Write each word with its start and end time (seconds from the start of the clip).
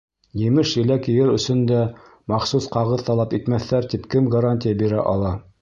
Емеш-еләк 0.45 1.09
йыйыр 1.11 1.29
өсөн 1.33 1.61
дә 1.73 1.83
махсус 2.35 2.71
ҡағыҙ 2.77 3.07
талап 3.13 3.39
итмәҫтәр 3.41 3.89
тип 3.95 4.11
кем 4.15 4.35
гарантия 4.39 4.83
бирә 4.85 5.09
ала? 5.17 5.39